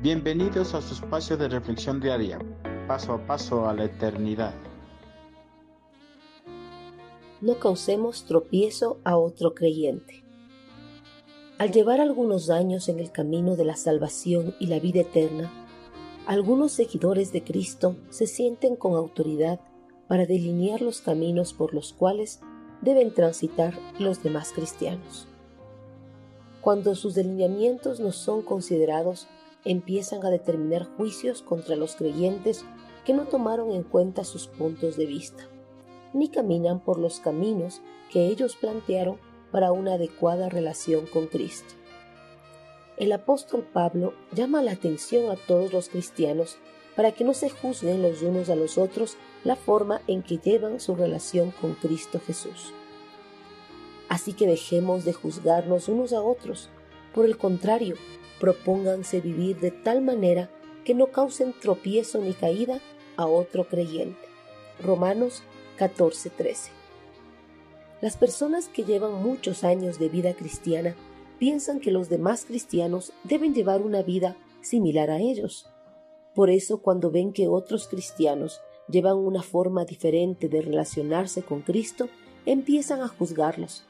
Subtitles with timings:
[0.00, 2.38] Bienvenidos a su espacio de reflexión diaria,
[2.86, 4.54] paso a paso a la eternidad.
[7.40, 10.22] No causemos tropiezo a otro creyente.
[11.58, 15.50] Al llevar algunos años en el camino de la salvación y la vida eterna,
[16.28, 19.58] algunos seguidores de Cristo se sienten con autoridad
[20.06, 22.38] para delinear los caminos por los cuales
[22.82, 25.26] deben transitar los demás cristianos.
[26.60, 29.26] Cuando sus delineamientos no son considerados
[29.64, 32.64] empiezan a determinar juicios contra los creyentes
[33.04, 35.44] que no tomaron en cuenta sus puntos de vista,
[36.12, 39.18] ni caminan por los caminos que ellos plantearon
[39.50, 41.74] para una adecuada relación con Cristo.
[42.96, 46.58] El apóstol Pablo llama la atención a todos los cristianos
[46.96, 50.80] para que no se juzguen los unos a los otros la forma en que llevan
[50.80, 52.72] su relación con Cristo Jesús.
[54.08, 56.70] Así que dejemos de juzgarnos unos a otros.
[57.14, 57.94] Por el contrario,
[58.40, 60.50] propónganse vivir de tal manera
[60.84, 62.80] que no causen tropiezo ni caída
[63.16, 64.18] a otro creyente.
[64.82, 65.42] Romanos
[65.78, 66.70] 14:13.
[68.00, 70.94] Las personas que llevan muchos años de vida cristiana
[71.38, 75.66] piensan que los demás cristianos deben llevar una vida similar a ellos.
[76.34, 82.08] Por eso cuando ven que otros cristianos llevan una forma diferente de relacionarse con Cristo,
[82.46, 83.84] empiezan a juzgarlos,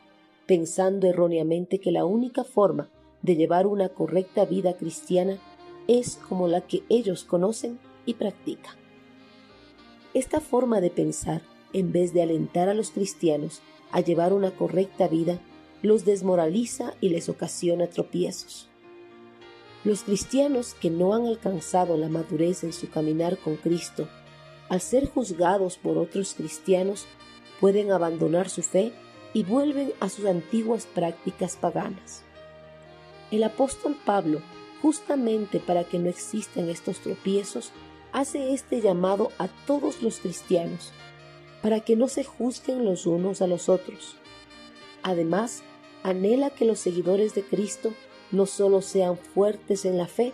[0.47, 2.91] pensando erróneamente que la única forma
[3.23, 5.39] de llevar una correcta vida cristiana
[5.87, 8.75] es como la que ellos conocen y practican.
[10.15, 13.61] Esta forma de pensar, en vez de alentar a los cristianos
[13.91, 15.39] a llevar una correcta vida,
[15.83, 18.69] los desmoraliza y les ocasiona tropiezos.
[19.85, 24.09] Los cristianos que no han alcanzado la madurez en su caminar con Cristo,
[24.69, 27.07] al ser juzgados por otros cristianos,
[27.61, 28.93] pueden abandonar su fe
[29.33, 32.25] y vuelven a sus antiguas prácticas paganas.
[33.31, 34.41] El apóstol Pablo,
[34.83, 37.73] justamente para que no existan estos tropiezos,
[38.13, 40.93] hace este llamado a todos los cristianos,
[41.63, 44.17] para que no se juzguen los unos a los otros.
[45.03, 45.63] Además,
[46.03, 47.93] anhela que los seguidores de Cristo
[48.31, 50.33] no solo sean fuertes en la fe,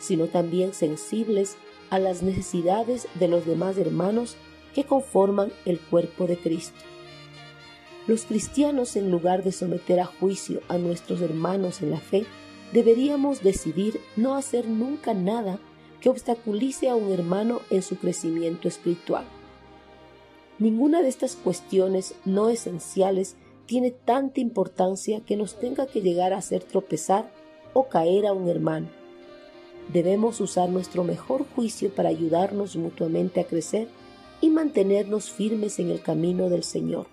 [0.00, 1.56] sino también sensibles
[1.90, 4.36] a las necesidades de los demás hermanos
[4.74, 6.78] que conforman el cuerpo de Cristo.
[8.06, 12.26] Los cristianos, en lugar de someter a juicio a nuestros hermanos en la fe,
[12.72, 15.60] deberíamos decidir no hacer nunca nada
[16.00, 19.24] que obstaculice a un hermano en su crecimiento espiritual.
[20.58, 23.36] Ninguna de estas cuestiones no esenciales
[23.66, 27.32] tiene tanta importancia que nos tenga que llegar a hacer tropezar
[27.72, 28.88] o caer a un hermano.
[29.92, 33.88] Debemos usar nuestro mejor juicio para ayudarnos mutuamente a crecer
[34.40, 37.06] y mantenernos firmes en el camino del Señor.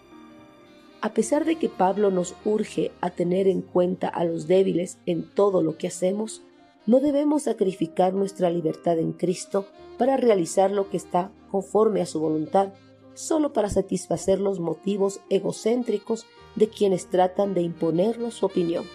[1.02, 5.24] A pesar de que Pablo nos urge a tener en cuenta a los débiles en
[5.24, 6.42] todo lo que hacemos,
[6.86, 9.66] no debemos sacrificar nuestra libertad en Cristo
[9.98, 12.74] para realizar lo que está conforme a su voluntad,
[13.14, 18.86] solo para satisfacer los motivos egocéntricos de quienes tratan de imponernos su opinión.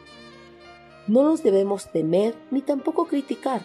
[1.07, 3.63] No los debemos temer ni tampoco criticar,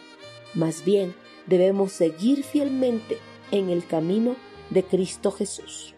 [0.53, 1.13] más bien
[1.47, 3.17] debemos seguir fielmente
[3.51, 4.35] en el camino
[4.69, 5.95] de Cristo Jesús.